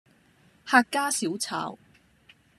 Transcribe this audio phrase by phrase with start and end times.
[0.65, 1.77] 客家小炒